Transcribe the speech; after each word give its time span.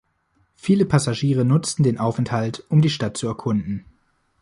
Viele 0.55 0.85
Passagiere 0.85 1.45
nutzten 1.45 1.83
den 1.83 1.99
Aufenthalt, 1.99 2.63
um 2.69 2.81
die 2.81 2.89
Stadt 2.89 3.17
zu 3.17 3.27
erkunden. 3.27 3.85